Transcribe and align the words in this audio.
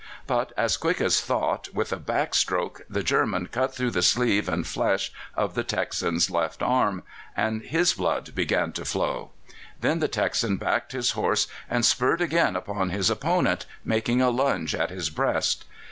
But 0.25 0.51
as 0.57 0.77
quick 0.77 0.99
as 0.99 1.21
thought, 1.21 1.69
with 1.75 1.93
a 1.93 1.97
back 1.97 2.33
stroke 2.33 2.81
the 2.89 3.03
German 3.03 3.45
cut 3.45 3.75
through 3.75 3.91
the 3.91 4.01
sleeve 4.01 4.49
and 4.49 4.65
flesh 4.65 5.11
of 5.35 5.53
the 5.53 5.63
Texan's 5.63 6.31
left 6.31 6.63
arm, 6.63 7.03
and 7.37 7.61
his 7.61 7.93
blood 7.93 8.33
began 8.33 8.71
to 8.71 8.83
flow. 8.83 9.29
Then 9.79 9.99
the 9.99 10.07
Texan 10.07 10.57
backed 10.57 10.93
his 10.93 11.11
horse 11.11 11.45
and 11.69 11.85
spurred 11.85 12.19
again 12.19 12.55
upon 12.55 12.89
his 12.89 13.11
opponent, 13.11 13.67
making 13.85 14.23
a 14.23 14.31
lunge 14.31 14.73
at 14.73 14.89
his 14.89 15.11
breast. 15.11 15.65